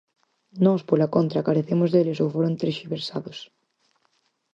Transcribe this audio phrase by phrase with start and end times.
[0.65, 3.37] Nós, pola contra, carecemos deles ou foron terxiversados.